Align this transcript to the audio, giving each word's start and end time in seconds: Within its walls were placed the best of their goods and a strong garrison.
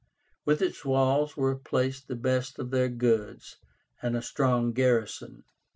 Within 0.45 0.69
its 0.69 0.83
walls 0.83 1.37
were 1.37 1.55
placed 1.55 2.07
the 2.07 2.15
best 2.15 2.57
of 2.57 2.71
their 2.71 2.89
goods 2.89 3.57
and 4.01 4.17
a 4.17 4.23
strong 4.23 4.71
garrison. 4.73 5.43